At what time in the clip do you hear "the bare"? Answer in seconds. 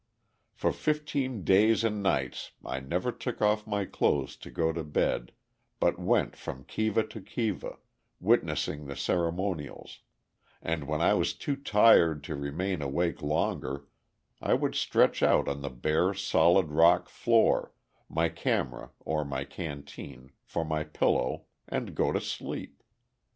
15.61-16.15